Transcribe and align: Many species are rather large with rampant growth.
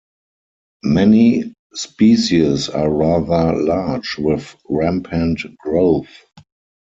Many 0.81 1.53
species 1.75 2.69
are 2.69 2.89
rather 2.89 3.55
large 3.55 4.17
with 4.17 4.55
rampant 4.67 5.41
growth. 5.59 6.09